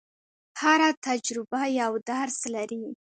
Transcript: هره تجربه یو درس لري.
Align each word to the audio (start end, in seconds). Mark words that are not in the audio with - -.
هره 0.61 0.89
تجربه 1.05 1.61
یو 1.79 1.93
درس 2.09 2.37
لري. 2.53 2.83